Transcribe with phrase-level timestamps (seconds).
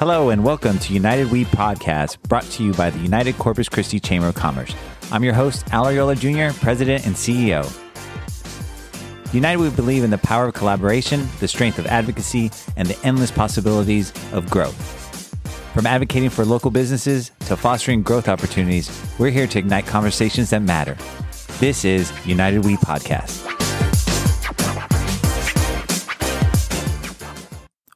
[0.00, 4.00] Hello and welcome to United We Podcast, brought to you by the United Corpus Christi
[4.00, 4.74] Chamber of Commerce.
[5.12, 7.66] I'm your host, Al Ariola Jr., President and CEO.
[9.34, 13.30] United We believe in the power of collaboration, the strength of advocacy, and the endless
[13.30, 15.36] possibilities of growth.
[15.74, 20.62] From advocating for local businesses to fostering growth opportunities, we're here to ignite conversations that
[20.62, 20.96] matter.
[21.58, 23.59] This is United We Podcast.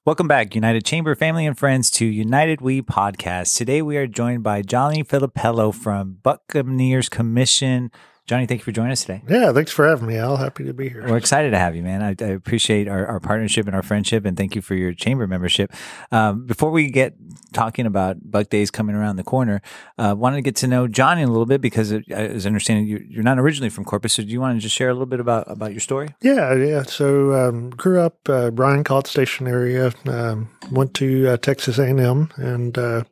[0.06, 3.56] Welcome back, United Chamber family and friends, to United We Podcast.
[3.56, 7.90] Today we are joined by Johnny Philipello from Buccaneers Commission.
[8.26, 9.22] Johnny, thank you for joining us today.
[9.28, 10.38] Yeah, thanks for having me, Al.
[10.38, 11.06] Happy to be here.
[11.06, 12.02] We're excited to have you, man.
[12.02, 15.26] I, I appreciate our, our, partnership and our friendship, and thank you for your chamber
[15.26, 15.70] membership.
[16.10, 17.14] Um, before we get
[17.52, 19.60] talking about Buc Days coming around the corner,
[19.98, 22.88] uh, wanted to get to know Johnny a little bit because, uh, as I understand,
[22.88, 24.14] you, you're not originally from Corpus.
[24.14, 26.08] So, do you want to just share a little bit about about your story?
[26.22, 26.84] Yeah, yeah.
[26.84, 29.92] So, um, grew up uh, Bryan College Station area.
[30.06, 33.04] Um, went to uh, Texas A&M and uh,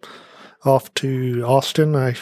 [0.64, 1.96] off to Austin.
[1.96, 2.14] I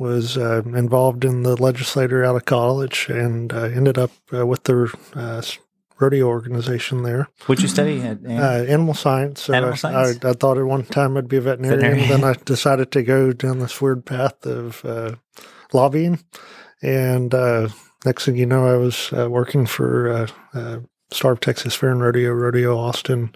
[0.00, 4.64] was uh, involved in the legislature out of college and uh, ended up uh, with
[4.64, 5.42] the uh,
[5.98, 7.28] rodeo organization there.
[7.44, 8.00] What'd you study?
[8.00, 9.50] At, uh, animal science.
[9.50, 10.24] Animal science.
[10.24, 11.80] I, I, thought at one time I'd be a veterinarian.
[11.80, 12.22] veterinarian.
[12.22, 15.16] then I decided to go down this weird path of uh,
[15.74, 16.24] lobbying.
[16.80, 17.34] And
[18.06, 20.28] next thing you know, I was working for
[21.12, 23.34] Star of Texas Fair and Rodeo, Rodeo Austin,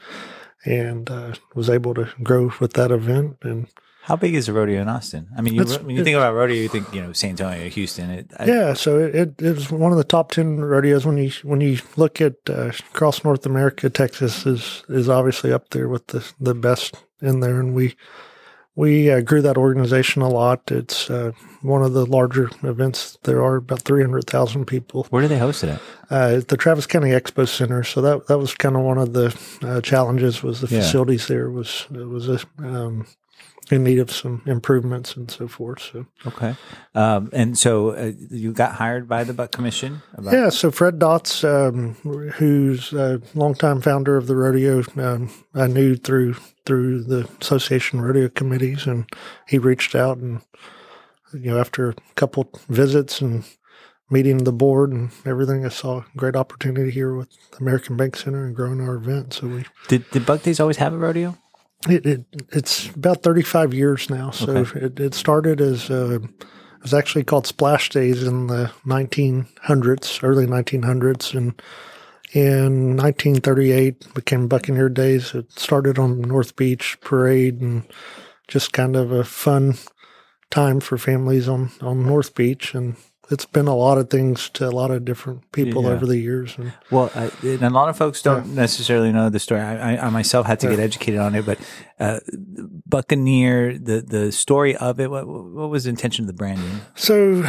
[0.65, 1.11] and
[1.55, 3.69] was able to grow with that event and–
[4.05, 5.29] how big is the rodeo in Austin?
[5.35, 8.11] I mean, you, when you think about rodeo, you think you know San Antonio, Houston.
[8.11, 11.07] It, I, yeah, so it, it is one of the top ten rodeos.
[11.07, 15.71] When you when you look at uh, across North America, Texas is is obviously up
[15.71, 17.97] there with the the best in there, and we
[18.77, 20.71] we uh, grew that organization a lot.
[20.71, 23.17] It's uh, one of the larger events.
[23.23, 25.07] There are about three hundred thousand people.
[25.09, 25.81] Where do they host it at?
[26.11, 27.83] Uh, at the Travis County Expo Center.
[27.83, 30.43] So that that was kind of one of the uh, challenges.
[30.43, 30.83] Was the yeah.
[30.83, 33.07] facilities there was it was a um,
[33.71, 35.81] in need of some improvements and so forth.
[35.81, 36.55] So okay,
[36.95, 40.03] um, and so uh, you got hired by the Buc Commission.
[40.23, 40.51] yeah.
[40.51, 41.95] So Fred Dotz, um,
[42.33, 46.35] who's a longtime founder of the rodeo, um, I knew through
[46.67, 49.09] through the association rodeo committees, and
[49.49, 50.41] he reached out and
[51.33, 53.45] you know after a couple visits and
[54.11, 58.17] meeting the board and everything, I saw a great opportunity here with the American Bank
[58.17, 59.33] Center and growing our event.
[59.33, 60.09] So we did.
[60.11, 61.37] Did Buc Days always have a rodeo?
[61.89, 64.31] It, it, it's about 35 years now.
[64.31, 64.81] So okay.
[64.81, 66.45] it, it, started as uh, it
[66.83, 71.61] was actually called Splash Days in the 1900s, early 1900s, and
[72.33, 75.35] in 1938 became Buccaneer Days.
[75.35, 77.85] It started on North Beach Parade and
[78.49, 79.75] just kind of a fun
[80.51, 82.97] time for families on on North Beach and
[83.31, 85.91] it's been a lot of things to a lot of different people yeah.
[85.91, 86.57] over the years.
[86.59, 88.55] And, well, I, and a lot of folks don't yeah.
[88.55, 89.61] necessarily know the story.
[89.61, 90.77] I, I, myself had to yeah.
[90.77, 91.59] get educated on it, but
[91.99, 92.21] uh,
[92.87, 95.11] Buccaneer, the the story of it.
[95.11, 96.81] What, what was the intention of the branding?
[96.95, 97.45] So,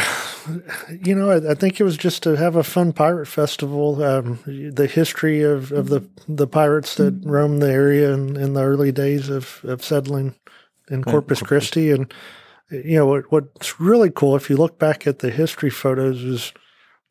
[1.04, 4.04] you know, I, I think it was just to have a fun pirate festival.
[4.04, 8.64] Um, the history of, of the the pirates that roamed the area in, in the
[8.64, 10.36] early days of, of settling
[10.90, 12.14] in Corpus Christi and
[12.70, 16.54] you know what, what's really cool if you look back at the history photos is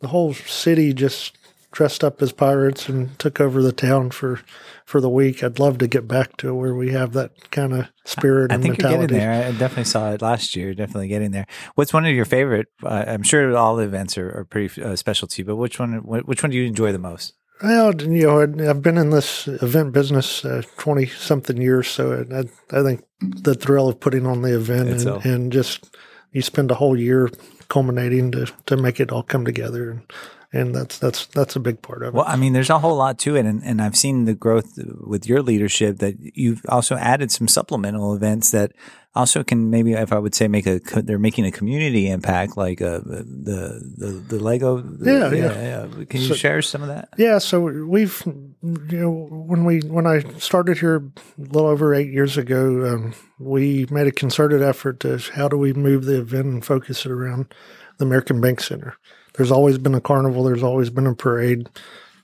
[0.00, 1.36] the whole city just
[1.74, 4.40] dressed up as pirates and took over the town for
[4.84, 5.42] for the week.
[5.42, 8.52] I'd love to get back to where we have that kind of spirit.
[8.52, 9.14] I, I think mentality.
[9.14, 9.48] you're getting there.
[9.48, 10.72] I definitely saw it last year.
[10.72, 11.46] Definitely getting there.
[11.74, 12.68] What's one of your favorite?
[12.82, 15.78] Uh, I'm sure all the events are, are pretty uh, special to you, but which
[15.78, 15.94] one?
[15.94, 17.34] Which one do you enjoy the most?
[17.62, 20.44] Well, you know, I've been in this event business
[20.76, 22.40] twenty uh, something years, so I,
[22.76, 25.96] I, think the thrill of putting on the event and, and, just
[26.32, 27.30] you spend a whole year
[27.68, 30.12] culminating to to make it all come together, and,
[30.52, 32.14] and that's that's that's a big part of it.
[32.14, 34.76] Well, I mean, there's a whole lot to it, and, and I've seen the growth
[35.00, 38.72] with your leadership that you've also added some supplemental events that
[39.14, 42.82] also can maybe if I would say make a they're making a community impact like
[42.82, 45.86] uh, the the the Lego yeah yeah, yeah.
[45.86, 46.04] yeah.
[46.06, 50.06] can you so, share some of that yeah so we've you know when we when
[50.06, 51.02] I started here a
[51.38, 55.72] little over eight years ago um, we made a concerted effort to how do we
[55.72, 57.54] move the event and focus it around
[57.98, 58.96] the American Bank Center
[59.34, 61.68] there's always been a carnival there's always been a parade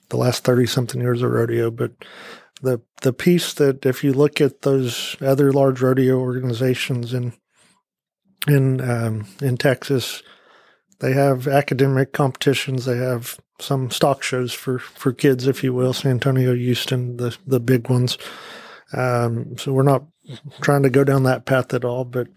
[0.09, 1.93] the last 30 something years of rodeo but
[2.63, 7.33] the the piece that if you look at those other large rodeo organizations in
[8.47, 10.23] in um, in Texas,
[11.01, 12.85] they have academic competitions.
[12.85, 15.93] They have some stock shows for for kids, if you will.
[15.93, 18.19] San Antonio, Houston, the the big ones.
[18.93, 20.05] Um, so we're not
[20.61, 22.29] trying to go down that path at all, but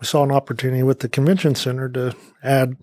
[0.00, 2.76] we saw an opportunity with the convention center to add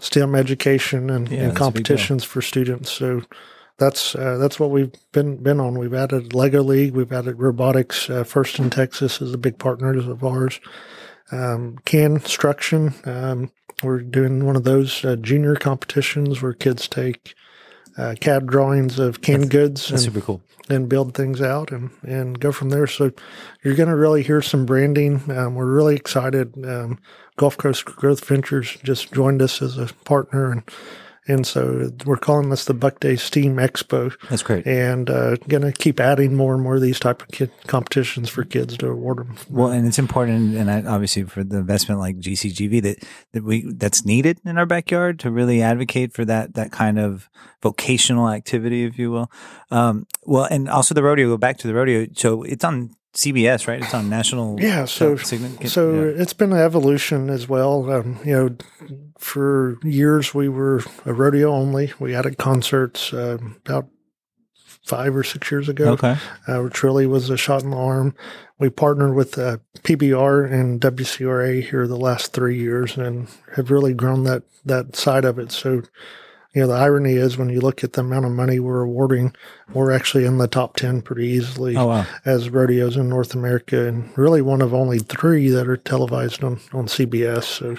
[0.00, 2.90] STEM education and, yeah, and competitions for students.
[2.90, 3.22] So
[3.82, 5.78] that's uh, that's what we've been been on.
[5.78, 8.08] We've added Lego League, we've added robotics.
[8.08, 10.60] Uh, First in Texas is a big partner of ours.
[11.32, 13.50] Um, can construction, um,
[13.82, 17.34] we're doing one of those uh, junior competitions where kids take
[17.96, 20.42] uh, CAD drawings of canned goods That's and, super cool.
[20.68, 22.86] and build things out and, and go from there.
[22.86, 23.12] So
[23.62, 25.22] you're going to really hear some branding.
[25.30, 26.54] Um, we're really excited.
[26.64, 26.98] Um,
[27.36, 30.62] Gulf Coast Growth Ventures just joined us as a partner and
[31.28, 34.66] and so we're calling this the Buc Day Steam Expo, That's great.
[34.66, 38.28] and uh, going to keep adding more and more of these type of kid competitions
[38.28, 39.36] for kids to award them.
[39.48, 43.72] Well, and it's important, and I, obviously for the investment like GCGV that that we
[43.72, 47.28] that's needed in our backyard to really advocate for that that kind of
[47.62, 49.30] vocational activity, if you will.
[49.70, 51.28] Um, well, and also the rodeo.
[51.28, 52.06] Go back to the rodeo.
[52.14, 53.82] So it's on CBS, right?
[53.82, 54.60] It's on national.
[54.60, 56.22] Yeah, so significant- so yeah.
[56.22, 57.90] it's been an evolution as well.
[57.90, 58.56] Um, you know,
[59.18, 61.92] for years we were a rodeo only.
[61.98, 63.88] We added concerts uh, about
[64.84, 65.92] five or six years ago.
[65.92, 66.16] okay.
[66.48, 68.14] uh, which really was a shot in the arm.
[68.58, 73.94] We partnered with uh, PBR and WCRA here the last three years and have really
[73.94, 75.52] grown that, that side of it.
[75.52, 75.82] So,
[76.54, 79.34] you know, the irony is when you look at the amount of money we're awarding,
[79.72, 82.06] we're actually in the top 10 pretty easily Oh wow.
[82.24, 86.60] as rodeos in North America and really one of only three that are televised on,
[86.72, 87.44] on CBS.
[87.44, 87.76] So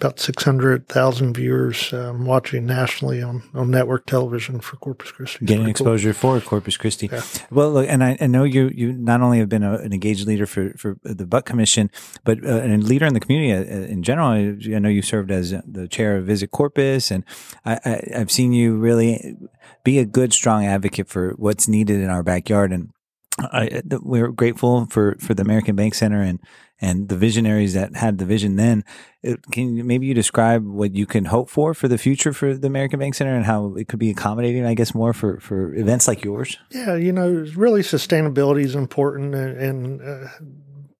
[0.00, 5.44] about 600,000 viewers um, watching nationally on, on network television for Corpus Christi.
[5.44, 5.92] Getting pretty cool.
[5.92, 7.10] exposure for Corpus Christi.
[7.12, 7.22] Yeah.
[7.50, 10.26] Well, look, and I, I know you you not only have been a, an engaged
[10.26, 11.90] leader for, for the Buc Commission,
[12.24, 14.28] but uh, a leader in the community uh, in general.
[14.28, 17.24] I know you served as the chair of Visit Corpus, and
[17.66, 19.36] I, I, I've seen you really
[19.84, 22.72] be a good, strong advocate for what's needed in our backyard.
[22.72, 22.90] And
[23.38, 26.40] I, we're grateful for, for the American Bank Center and
[26.80, 28.84] and the visionaries that had the vision then.
[29.22, 32.54] It- Can you, maybe you describe what you can hope for for the future for
[32.54, 35.74] the American Bank Center and how it could be accommodating, I guess, more for, for
[35.74, 36.56] events like yours?
[36.70, 40.28] Yeah, you know, really sustainability is important, and, and uh,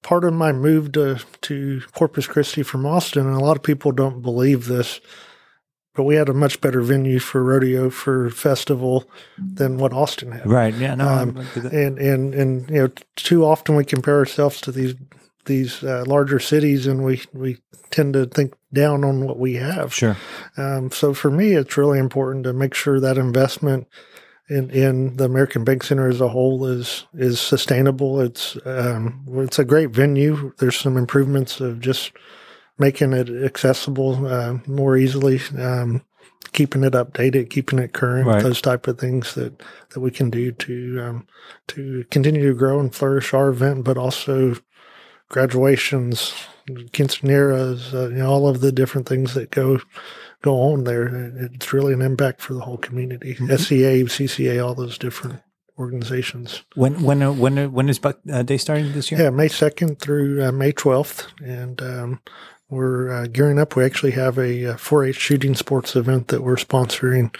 [0.02, 3.92] part of my move to to Corpus Christi from Austin, and a lot of people
[3.92, 5.00] don't believe this,
[5.94, 9.04] but we had a much better venue for rodeo for festival
[9.38, 10.46] than what Austin had.
[10.46, 10.74] Right.
[10.74, 10.94] Yeah.
[10.94, 11.08] No.
[11.08, 14.94] Um, And and and you know, too often we compare ourselves to these
[15.46, 17.58] these uh, larger cities, and we we
[17.90, 19.92] tend to think down on what we have.
[19.92, 20.16] sure.
[20.56, 23.88] Um, so for me, it's really important to make sure that investment
[24.50, 28.20] in, in the American Bank Center as a whole is is sustainable.
[28.20, 30.52] It's um, it's a great venue.
[30.58, 32.12] There's some improvements of just
[32.78, 36.02] making it accessible uh, more easily, um,
[36.52, 38.26] keeping it updated, keeping it current.
[38.26, 38.42] Right.
[38.42, 41.26] Those type of things that that we can do to um,
[41.68, 44.56] to continue to grow and flourish our event, but also
[45.30, 46.34] graduations,
[46.68, 49.80] quinceaneras, uh, you know, all of the different things that go
[50.42, 51.32] go on there.
[51.36, 53.34] It's really an impact for the whole community.
[53.34, 55.40] SCA, CCA, all those different
[55.78, 56.62] organizations.
[56.74, 59.22] When when uh, when uh, when is Buc uh, Day starting this year?
[59.22, 61.26] Yeah, May 2nd through uh, May 12th.
[61.42, 62.20] And um,
[62.68, 63.74] we're uh, gearing up.
[63.74, 67.34] We actually have a uh, 4-H shooting sports event that we're sponsoring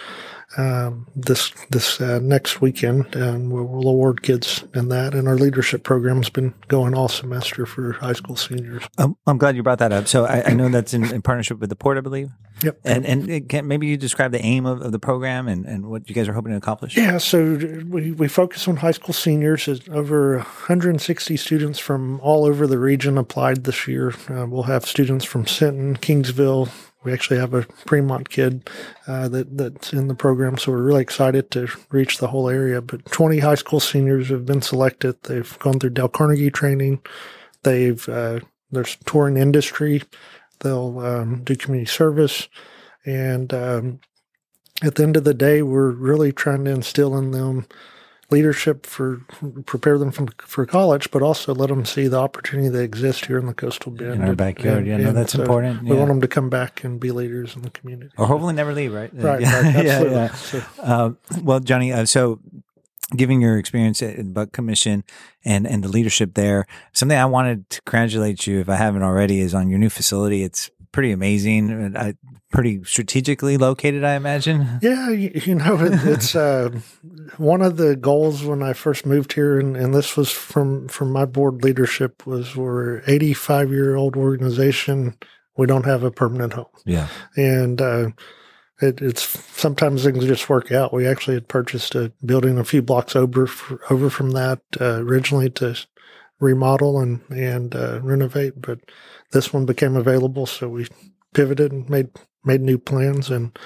[0.57, 5.13] um, this this uh, next weekend, and we'll, award kids in that.
[5.13, 8.83] And our leadership program's been going all semester for high school seniors.
[8.97, 10.07] Um, I'm glad you brought that up.
[10.07, 12.29] So I, I know that's in, in partnership with the port, I believe.
[12.63, 12.79] Yep.
[12.85, 15.87] And and it can, maybe you describe the aim of, of the program and, and
[15.87, 16.95] what you guys are hoping to accomplish.
[16.95, 17.55] Yeah, so
[17.87, 19.67] we, we focus on high school seniors.
[19.89, 24.13] Over 160 students from all over the region applied this year.
[24.29, 26.69] Uh, we'll have students from Sinton, Kingsville.
[27.03, 28.69] We actually have a Fremont kid
[29.07, 32.81] uh, that that's in the program, so we're really excited to reach the whole area.
[32.81, 35.21] But 20 high school seniors have been selected.
[35.23, 37.01] They've gone through Dale Carnegie training.
[37.63, 38.41] They've uh,
[38.71, 40.03] there's touring industry.
[40.59, 42.47] They'll um, do community service,
[43.05, 43.99] and um,
[44.83, 47.65] at the end of the day, we're really trying to instill in them
[48.31, 49.21] leadership for
[49.65, 53.37] prepare them from, for college, but also let them see the opportunity that exists here
[53.37, 54.87] in the coastal bend In our backyard.
[54.87, 55.83] Yeah, no, that's important.
[55.83, 55.95] We Yeah.
[55.97, 58.11] want them to come back and be leaders in the community.
[58.17, 59.11] Or hopefully never leave, right?
[59.17, 60.15] Uh, Right, yeah, right, absolutely.
[60.15, 60.27] yeah.
[60.33, 62.39] So, Um, well, Johnny, uh, so
[63.15, 65.03] giving your experience at the Buc Commission
[65.43, 69.41] and, and the leadership there, something I wanted to congratulate you, if I haven't already,
[69.41, 70.43] is on your new facility.
[70.43, 72.15] It's pretty amazing, and I,
[72.51, 74.79] pretty strategically located, I imagine.
[74.81, 76.69] Yeah, you, you know, it, it's uh,
[77.37, 81.11] one of the goals when I first moved here, and, and this was from from
[81.11, 85.15] my board leadership was we're 85 year old organization.
[85.57, 87.07] We don't have a permanent home, Yeah.
[87.35, 88.09] and uh,
[88.81, 89.21] it, it's
[89.57, 90.93] sometimes things just work out.
[90.93, 93.47] We actually had purchased a building a few blocks over
[93.89, 95.77] over from that uh, originally to
[96.41, 98.79] remodel and and uh, renovate, but
[99.31, 100.87] this one became available, so we
[101.33, 102.09] pivoted and made
[102.43, 103.57] made new plans and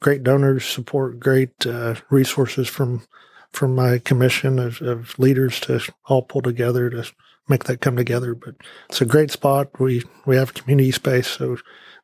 [0.00, 3.06] great donors support, great uh, resources from
[3.52, 7.10] from my commission of, of leaders to all pull together to
[7.48, 8.34] make that come together.
[8.34, 8.56] But
[8.90, 9.80] it's a great spot.
[9.80, 11.56] We we have community space, so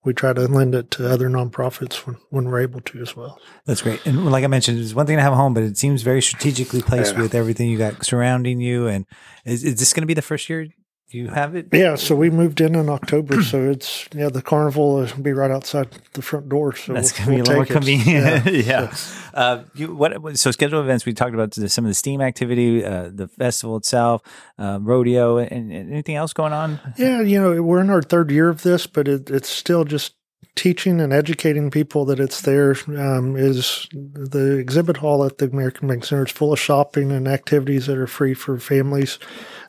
[0.05, 3.39] we try to lend it to other nonprofits when, when we're able to as well.
[3.67, 4.05] That's great.
[4.05, 6.21] And like I mentioned, it's one thing to have a home, but it seems very
[6.21, 7.23] strategically placed yeah.
[7.23, 8.89] with everything you got surrounding you.
[8.89, 9.07] And
[9.45, 10.67] is, is this going to be the first year
[11.15, 11.69] you have it?
[11.73, 15.51] Yeah, so we moved in in October, so it's yeah the carnival will be right
[15.51, 16.75] outside the front door.
[16.75, 18.47] So that's gonna we'll be a little more convenient.
[18.53, 18.63] Yeah.
[18.63, 18.91] yeah.
[18.91, 19.23] So.
[19.35, 21.07] Uh, you, what so scheduled events?
[21.07, 24.23] We talked about some of the STEAM activity, uh, the festival itself,
[24.59, 26.81] uh, rodeo, and, and, anything else going on.
[26.97, 30.15] Yeah, you know we're in our third year of this, but it, it's still just
[30.55, 32.77] teaching and educating people that it's there.
[32.89, 37.27] Um, is the exhibit hall at the American Bank Center is full of shopping and
[37.27, 39.19] activities that are free for families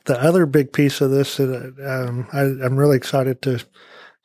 [0.05, 3.63] the other big piece of this that um, I, am really excited to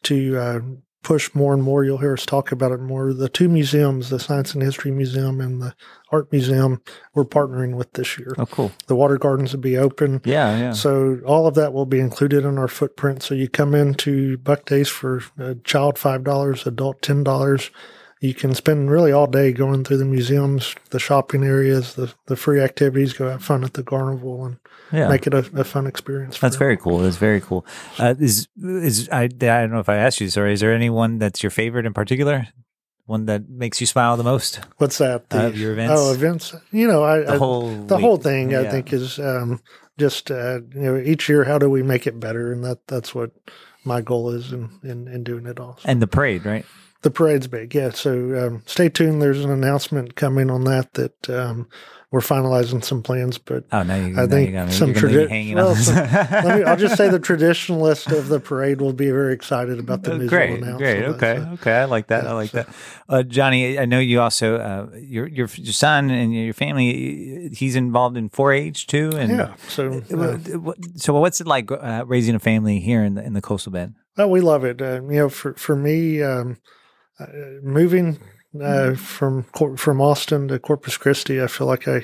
[0.04, 0.61] to uh,
[1.02, 1.85] push more and more.
[1.85, 3.12] You'll hear us talk about it more.
[3.12, 5.75] The two museums, the Science and History Museum and the
[6.11, 6.82] Art Museum,
[7.14, 8.35] we're partnering with this year.
[8.38, 8.73] Oh, cool!
[8.87, 10.20] The water gardens will be open.
[10.25, 10.73] Yeah, yeah.
[10.73, 13.23] So all of that will be included in our footprint.
[13.23, 17.70] So you come into Buc Days for a child five dollars, adult ten dollars
[18.21, 22.37] you can spend really all day going through the museums, the shopping areas, the, the
[22.37, 24.57] free activities, go have fun at the carnival and
[24.93, 25.09] yeah.
[25.09, 26.39] make it a, a fun experience.
[26.39, 26.99] That's very cool.
[26.99, 27.65] That's very cool.
[27.99, 31.19] Uh, is, is, I, I don't know if I asked you, sorry, is there anyone
[31.19, 32.49] that's your favorite in particular?
[33.07, 34.61] One that makes you smile the most?
[34.77, 35.31] What's that?
[35.31, 35.95] The, uh, your events?
[35.97, 36.55] Oh, events.
[36.73, 38.05] You know, I, the I, whole, the week.
[38.05, 38.61] whole thing yeah.
[38.61, 39.63] I think is, um,
[39.97, 42.53] just, uh, you know, each year, how do we make it better?
[42.53, 43.31] And that, that's what
[43.88, 45.78] my goal is in, in, in doing it all.
[45.85, 46.64] And the parade, right?
[47.02, 47.90] The parade's big, yeah.
[47.90, 49.23] So um, stay tuned.
[49.23, 51.68] There's an announcement coming on that that um,
[52.11, 55.55] we're finalizing some plans, but oh, now you, I think you some tradition.
[55.55, 55.77] Well,
[56.67, 60.31] I'll just say the traditionalist of the parade will be very excited about the news.
[60.31, 61.50] Great, great, okay, so.
[61.53, 61.73] okay.
[61.73, 62.25] I like that.
[62.25, 62.62] Yeah, I like so.
[62.62, 62.75] that.
[63.11, 67.50] Uh, Johnny, I know you also uh, your, your your son and your family.
[67.53, 69.55] He's involved in 4-H too, and yeah.
[69.69, 73.43] So, uh, so what's it like uh, raising a family here in the in the
[73.43, 73.97] coastal bend?
[74.17, 74.81] Oh, we love it.
[74.81, 76.23] Uh, you know, for for me.
[76.23, 76.57] Um,
[77.21, 77.27] uh,
[77.62, 78.17] moving
[78.61, 79.45] uh, from
[79.76, 82.02] from Austin to Corpus Christi, I feel like I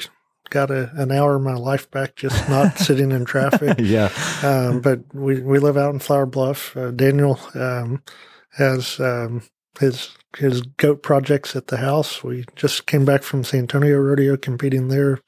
[0.51, 3.79] got a, an hour of my life back just not sitting in traffic.
[3.81, 4.11] yeah.
[4.43, 6.77] Um, but we, we live out in Flower Bluff.
[6.77, 8.03] Uh, Daniel um,
[8.51, 9.43] has um,
[9.81, 12.23] his his goat projects at the house.
[12.23, 15.21] We just came back from San Antonio Rodeo competing there.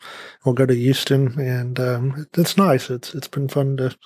[0.44, 2.90] We'll go to Houston, and um, it's nice.
[2.90, 3.96] It's it's been fun to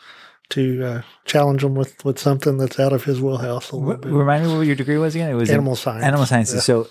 [0.51, 4.13] to uh, challenge him with, with something that's out of his wheelhouse a little bit.
[4.13, 5.31] Remind me what your degree was again?
[5.31, 6.05] It was animal science.
[6.05, 6.57] Animal sciences.
[6.57, 6.61] Yeah.
[6.61, 6.89] So,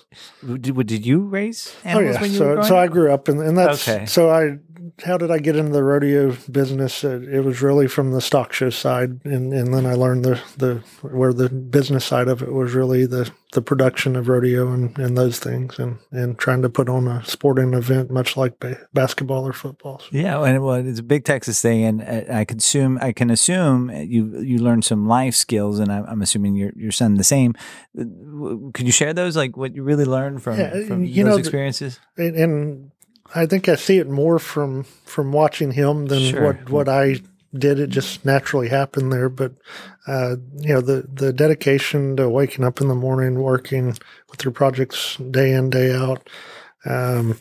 [0.56, 2.38] did, did you raise animals oh, yeah.
[2.38, 4.06] so, so I grew up, and, and that's okay.
[4.06, 4.58] so I
[5.04, 7.04] how did I get into the rodeo business?
[7.04, 10.40] It, it, was really from the stock show side, and, and then I learned the,
[10.56, 10.74] the
[11.06, 15.16] where the business side of it was really the, the production of rodeo and, and
[15.16, 19.46] those things, and, and trying to put on a sporting event much like ba- basketball
[19.46, 20.02] or football.
[20.10, 23.90] Yeah, and well, it's a big Texas thing, and uh, I consume I can assume
[23.90, 27.54] you you learned some life skills, and I'm, I'm assuming your your son the same.
[27.94, 31.38] Could you share those, like what you really learned from, yeah, from you those know,
[31.38, 31.98] experiences?
[32.16, 32.90] And, and
[33.34, 36.42] I think I see it more from from watching him than sure.
[36.42, 37.20] what what I
[37.56, 37.78] did.
[37.78, 39.28] It just naturally happened there.
[39.28, 39.52] But
[40.06, 43.96] uh, you know, the the dedication to waking up in the morning, working
[44.30, 46.28] with your projects day in day out.
[46.84, 47.38] Um,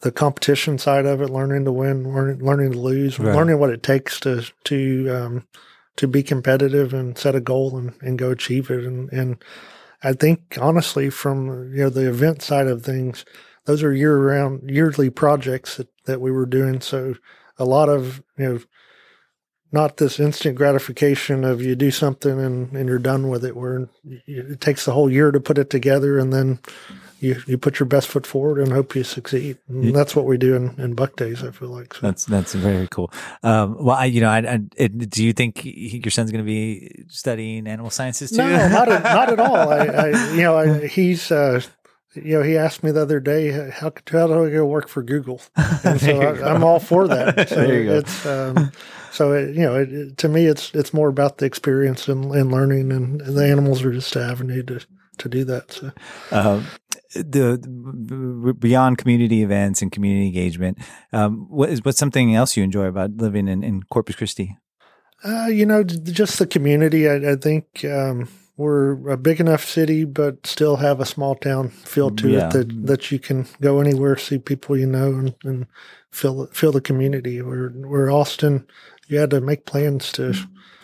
[0.00, 3.34] the competition side of it, learning to win, learning, learning to lose, right.
[3.34, 5.46] learning what it takes to to um,
[5.96, 8.84] to be competitive and set a goal and, and go achieve it.
[8.84, 9.44] And, and
[10.02, 13.24] I think honestly, from you know the event side of things,
[13.64, 16.80] those are year round yearly projects that, that we were doing.
[16.80, 17.14] So
[17.58, 18.60] a lot of, you know,
[19.70, 23.88] not this instant gratification of you do something and, and you're done with it where
[24.26, 26.58] it takes the whole year to put it together and then
[27.20, 29.58] you, you put your best foot forward and hope you succeed.
[29.68, 31.42] And that's what we do in, in Buc Days.
[31.42, 32.00] I feel like so.
[32.02, 33.12] that's that's very cool.
[33.42, 36.48] Um, well, I, you know, I, I it, do you think your son's going to
[36.48, 38.36] be studying animal sciences too?
[38.36, 39.56] No, not at, not at all.
[39.72, 41.60] I, I you know, I, he's uh,
[42.24, 45.02] you know, he asked me the other day, how, how do I go work for
[45.02, 45.40] Google?
[45.84, 47.48] And so I, am all for that.
[47.48, 48.72] So it's, um,
[49.10, 52.52] so it, you know, it, to me, it's, it's more about the experience and, and
[52.52, 54.80] learning and, and, the animals are just an avenue to,
[55.18, 55.72] to do that.
[55.72, 55.92] So,
[56.30, 56.66] um,
[57.14, 60.78] the, the, beyond community events and community engagement,
[61.12, 64.56] um, what is, what's something else you enjoy about living in, in Corpus Christi?
[65.24, 67.08] Uh, you know, just the community.
[67.08, 68.28] I, I think, um,
[68.58, 72.48] we're a big enough city, but still have a small town feel to yeah.
[72.48, 75.66] it that, that you can go anywhere, see people you know, and, and
[76.10, 77.40] feel feel the community.
[77.40, 78.66] We're we're Austin,
[79.06, 80.34] you had to make plans to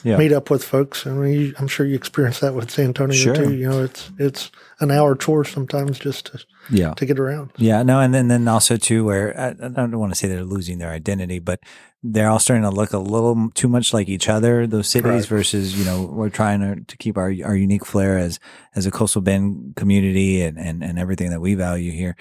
[0.05, 0.19] Yeah.
[0.19, 1.07] meet up with folks.
[1.07, 3.35] I mean, you, I'm sure you experienced that with San Antonio Sure.
[3.35, 3.55] too.
[3.55, 4.51] You know, it's it's
[4.81, 6.95] an hour tour sometimes just to Yeah.
[6.95, 7.51] to get around.
[7.57, 10.45] Yeah, no, and then then also too, where I, I don't want to say they're
[10.45, 11.59] losing their identity, but
[12.07, 14.67] they're all starting to look a little too much like each other.
[14.67, 15.27] Those cities Right.
[15.27, 18.39] versus you know we're trying to, to keep our our unique flair as
[18.75, 22.15] as a coastal bend community and and and everything that we value here.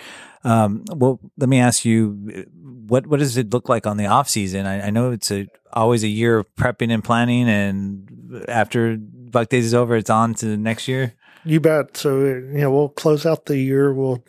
[0.46, 2.46] Um, well, let me ask you,
[2.88, 4.66] what what does it look like on the off season?
[4.66, 9.50] I, I know it's a always a year of prepping and planning, and after Buc
[9.50, 11.14] Days is over, it's on to the next year.
[11.44, 11.98] You bet.
[11.98, 13.94] So you know, we'll close out the year.
[13.94, 14.24] We'll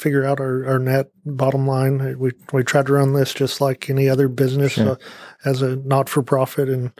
[0.00, 2.18] figure out our, our net bottom line.
[2.18, 4.92] We we try to run this just like any other business Sure.
[4.92, 4.96] uh,
[5.44, 6.92] as a not for profit, and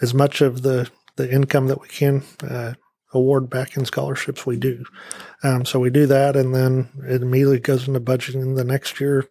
[0.00, 2.72] as much of the the income that we can uh,
[3.14, 4.84] award back in scholarships, we do.
[5.44, 9.28] Um, so we do that, and then it immediately goes into budgeting the next year.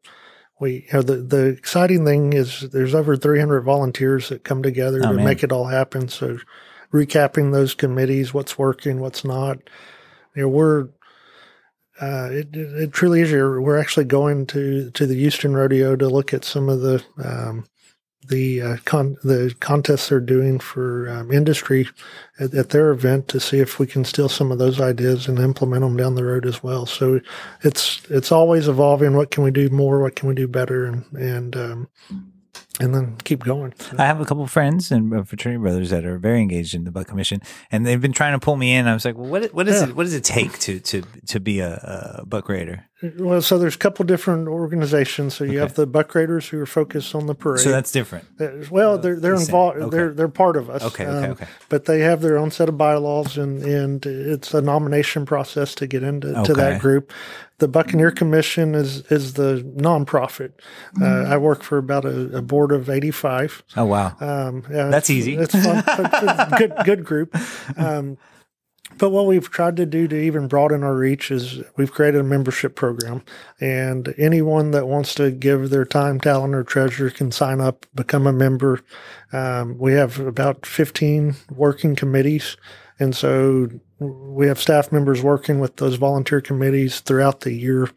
[0.59, 4.99] We, you know, the, the exciting thing is there's over 300 volunteers that come together
[5.03, 5.25] Oh, to man.
[5.25, 6.07] make it all happen.
[6.07, 6.37] So
[6.93, 9.57] recapping those committees, what's working, what's not.
[10.35, 10.89] You know, we're
[12.01, 13.31] uh, it, it truly is.
[13.31, 17.65] We're actually going to to the Houston Rodeo to look at some of the um,
[18.27, 21.87] the uh, con- the contests they're doing for um, industry
[22.39, 25.39] at, at their event to see if we can steal some of those ideas and
[25.39, 26.85] implement them down the road as well.
[26.85, 27.19] So
[27.61, 29.15] it's it's always evolving.
[29.15, 30.01] What can we do more?
[30.01, 30.85] What can we do better?
[30.85, 31.87] And and um,
[32.79, 33.73] and then keep going.
[33.97, 36.83] I have a couple of friends and uh, fraternity brothers that are very engaged in
[36.85, 38.87] the Buc Commission, and they've been trying to pull me in.
[38.87, 39.89] I was like, "Well, what what is Yeah.
[39.89, 39.95] it?
[39.95, 42.85] What does it take to to to be a, a Buc Raider?"
[43.17, 45.33] Well, so there's a couple different organizations.
[45.33, 45.59] So you Okay.
[45.59, 47.61] have the Buc Raiders who are focused on the parade.
[47.61, 48.25] So that's different.
[48.39, 49.77] Uh, Well, they're they're the involved.
[49.79, 49.89] Okay.
[49.97, 50.83] They're they're part of us.
[50.83, 51.47] Okay, okay, Um, okay.
[51.69, 55.87] But they have their own set of bylaws, and and it's a nomination process to
[55.87, 57.11] get into to that group.
[57.61, 60.53] The Buccaneer Commission is is the nonprofit.
[60.99, 63.63] Uh, I work for about a, a board of eighty five.
[63.77, 65.35] Oh wow, Um, yeah, That's it's- easy.
[65.35, 65.83] It's fun.
[65.87, 67.37] It's a good good group.
[67.77, 68.17] Um,
[68.97, 72.23] but what we've tried to do to even broaden our reach is we've created a
[72.23, 73.21] membership program,
[73.59, 78.25] and anyone that wants to give their time, talent, or treasure can sign up, become
[78.25, 78.81] a member.
[79.31, 82.57] Um, we have about 15 working committees,
[82.99, 83.69] and so
[84.01, 87.89] we have staff members working with those volunteer committees throughout the year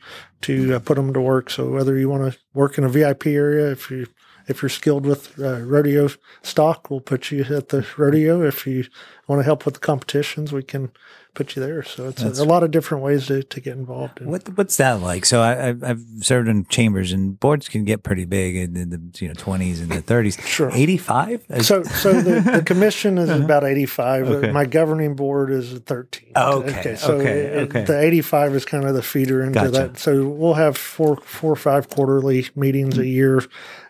[0.42, 1.48] to uh, put them to work.
[1.48, 4.06] So whether you want to work in a VIP area, if you
[4.46, 6.08] if you're skilled with uh, rodeo
[6.42, 8.42] stock, we'll put you at the rodeo.
[8.42, 8.84] If you
[9.26, 10.90] want to help with the competitions, we can
[11.32, 11.82] put you there.
[11.82, 14.20] So it's a, a lot of different ways to, to get involved.
[14.20, 14.28] In.
[14.28, 15.24] what what's that like?
[15.24, 18.90] So I, I've, I've served in chambers, and boards can get pretty big in, in
[18.90, 20.38] the you know twenties and the thirties.
[20.46, 20.70] Sure.
[20.72, 21.44] eighty five.
[21.62, 24.24] So, so the, the commission is about 85.
[24.24, 24.34] Uh-huh.
[24.36, 24.52] Okay.
[24.52, 26.32] My governing board is at 13.
[26.36, 27.84] Okay, So okay, it- okay.
[27.84, 29.70] the 85 is kind of the feeder into Gotcha.
[29.72, 29.98] that.
[29.98, 33.02] So we'll have four, four or five quarterly meetings Mm-hmm.
[33.02, 33.42] a year.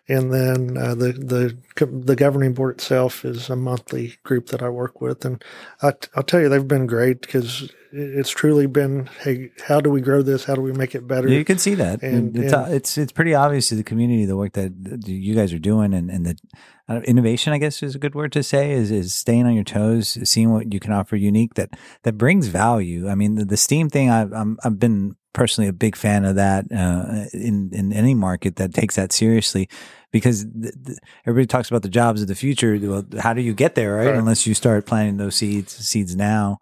[0.07, 4.69] And then uh, the, the, the governing board itself is a monthly group that I
[4.69, 5.25] work with.
[5.25, 5.43] And
[5.83, 10.03] I, I'll tell you, they've been great because it's truly been, Hey, how do we
[10.03, 10.45] grow this?
[10.45, 11.29] How do we make it better?
[11.29, 12.03] You can see that.
[12.03, 14.73] And- it's, and- it's it's pretty obvious to the community the work that
[15.07, 16.37] you guys are doing and, and the
[16.87, 19.65] uh, innovation, I guess is a good word to say, is is staying on your
[19.65, 21.71] toes, seeing what you can offer unique that
[22.03, 23.09] that brings value.
[23.09, 26.37] I mean, the, the Steam thing, I've I'm, I've been personally a big fan of
[26.37, 29.69] that uh, in in any market that takes that seriously.
[30.11, 32.79] Because th- th- everybody talks about the jobs of the future.
[32.81, 34.07] Well, how do you get there, right?
[34.07, 34.15] Right.
[34.15, 36.61] Unless you start planting those seeds seeds now.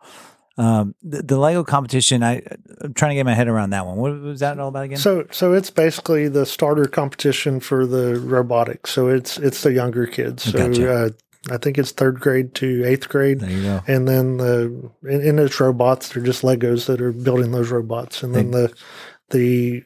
[0.58, 2.42] Um, the, the Lego competition, I,
[2.82, 3.96] I'm trying to get my head around that one.
[3.96, 4.98] What was that all about again?
[4.98, 8.90] So, so it's basically the starter competition for the robotics.
[8.90, 10.44] So it's it's the younger kids.
[10.44, 10.92] So Gotcha.
[10.92, 11.08] uh,
[11.50, 13.80] I think it's third grade to eighth grade, there you go.
[13.88, 18.22] and then the in, in its robots, they're just Legos that are building those robots,
[18.22, 18.72] and then the
[19.30, 19.82] the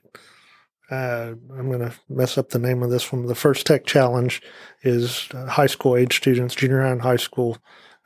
[0.91, 3.27] uh, I'm going to mess up the name of this one.
[3.27, 4.43] The first tech challenge
[4.83, 7.59] is high school age students, junior high and high school.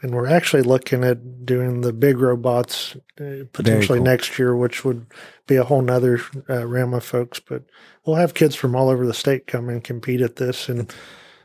[0.03, 4.07] And we're actually looking at doing the big robots uh, potentially cool.
[4.07, 5.05] next year, which would
[5.47, 7.39] be a whole nother uh, realm of folks.
[7.39, 7.65] But
[8.05, 10.71] we'll have kids from all over the state come and compete at this.
[10.71, 10.91] And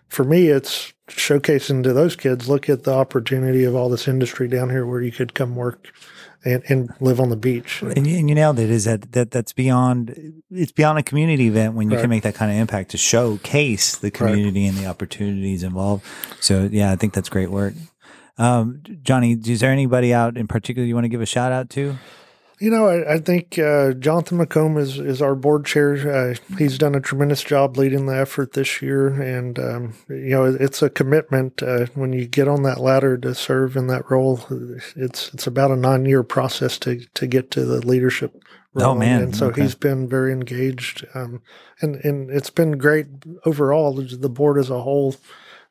[0.07, 4.47] for me, it's showcasing to those kids look at the opportunity of all this industry
[4.47, 5.93] down here where you could come work
[6.43, 7.81] and, and live on the beach.
[7.81, 8.69] And you, and you nailed it.
[8.69, 10.41] Is that, that that's beyond?
[10.51, 12.01] It's beyond a community event when you Right.
[12.01, 16.05] can make that kind of impact to showcase the community and the opportunities involved.
[16.39, 17.73] So yeah, I think that's great work.
[18.37, 21.69] Um, Johnny, is there anybody out in particular you want to give a shout out
[21.71, 21.97] to?
[22.59, 25.93] You know, I, I think uh, Jonathan McComb is, is our board chair.
[25.95, 29.07] Uh, he's done a tremendous job leading the effort this year.
[29.21, 33.35] And, um, you know, it's a commitment uh, when you get on that ladder to
[33.35, 34.45] serve in that role.
[34.95, 38.41] It's it's about a nine year process to, to get to the leadership
[38.73, 38.91] role.
[38.91, 39.21] Oh, man.
[39.21, 39.63] And so Okay.
[39.63, 41.05] he's been very engaged.
[41.13, 41.41] Um,
[41.81, 43.07] and, and it's been great
[43.45, 43.93] overall.
[43.93, 45.15] The board as a whole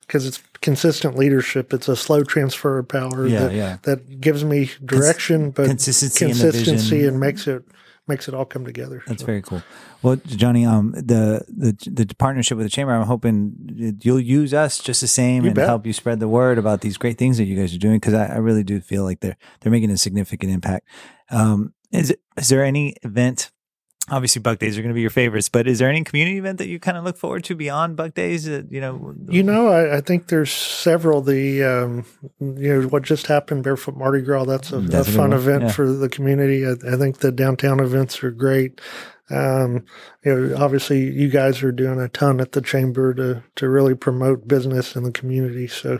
[0.07, 1.73] because it's consistent leadership.
[1.73, 3.77] It's a slow transfer of power Yeah, that, yeah.
[3.83, 7.63] that gives me direction, but consistency consistency and makes it
[8.07, 9.03] makes it all come together.
[9.07, 9.63] That's So, very cool.
[10.03, 14.79] Well, Johnny, um, the the the partnership with the chamber, I'm hoping you'll use us
[14.79, 15.67] just the same You and bet.
[15.69, 18.13] help you spread the word about these great things that you guys are doing because
[18.15, 20.87] I, I really do feel like they're they're making a significant impact.
[21.31, 23.51] Um, is it, is there any event?
[24.11, 26.59] Obviously, Buc Days are going to be your favorites, but is there any community event
[26.59, 28.45] that you kind of look forward to beyond Buc Days?
[28.45, 31.23] That, you know, You know, I, I think there's several.
[31.23, 32.05] The um,
[32.39, 34.45] you know what just happened, Barefoot Mardi Gras.
[34.45, 35.73] That's a, That's a a fun one, event yeah.
[35.73, 36.67] for the community.
[36.67, 38.79] I, I think the downtown events are great.
[39.31, 39.87] Um,
[40.23, 43.95] you know, obviously, you guys are doing a ton at the chamber to to really
[43.95, 45.67] promote business in the community.
[45.67, 45.99] So,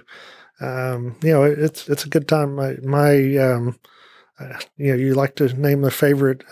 [0.61, 2.55] um, you know, it's it's a good time.
[2.55, 3.79] My my um,
[4.39, 6.45] uh, you know, you like to name the favorite.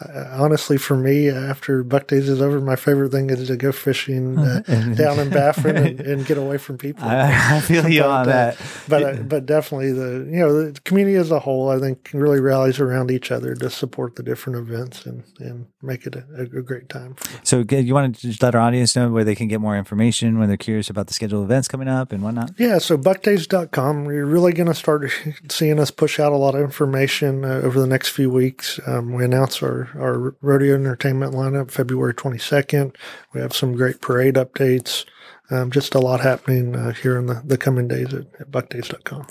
[0.00, 3.70] Uh, honestly, for me, after Buc Days is over, my favorite thing is to go
[3.70, 4.60] fishing uh,
[4.96, 7.04] down in Baffin and, and get away from people.
[7.04, 8.58] I, I feel you But, on uh, that.
[8.88, 12.40] but uh, but definitely the you know the community as a whole, I think, really
[12.40, 16.46] rallies around each other to support the different events and and make it a, a
[16.62, 17.14] great time.
[17.44, 20.38] So, you want to just let our audience know where they can get more information
[20.38, 22.50] when they're curious about the scheduled events coming up and whatnot?
[22.58, 25.10] Yeah, so bucdays.com, you're really going to start
[25.50, 28.80] seeing us push out a lot of information uh, over the next few weeks.
[28.86, 32.96] Um, we announce our, our rodeo entertainment lineup February 22nd.
[33.32, 35.04] We have some great parade updates.
[35.50, 39.26] Um, just a lot happening uh, here in the, the coming days at, at bucdays.com.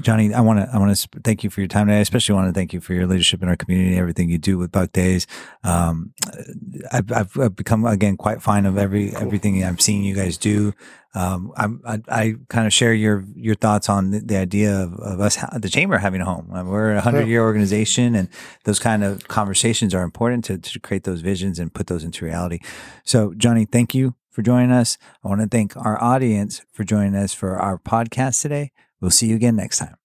[0.00, 1.98] Johnny, I want to I want to thank you for your time today.
[1.98, 4.58] I especially want to thank you for your leadership in our community, everything you do
[4.58, 5.26] with Buc Days.
[5.64, 6.12] Um,
[6.92, 10.72] I've, I've, I've become again quite fond of every everything I'm seeing you guys do.
[11.12, 14.94] Um, I'm, I, I kind of share your your thoughts on the, the idea of,
[15.00, 16.52] of us, ha- the chamber having a home.
[16.52, 18.28] Uh, We're a hundred year organization, and
[18.62, 22.24] those kind of conversations are important to, to create those visions and put those into
[22.24, 22.60] reality.
[23.02, 24.98] So, Johnny, thank you for joining us.
[25.24, 28.72] I want to thank our audience for joining us for our podcast today.
[29.00, 29.99] We'll see you again next time.